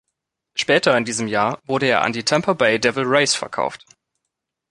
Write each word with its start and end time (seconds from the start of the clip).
Später 0.55 0.97
in 0.97 1.05
diesem 1.05 1.27
Jahr 1.27 1.61
wurde 1.67 1.85
er 1.85 2.01
an 2.01 2.11
die 2.11 2.23
Tampa 2.25 2.53
Bay 2.53 2.79
Devil 2.79 3.03
Rays 3.05 3.35
verkauft. 3.35 3.85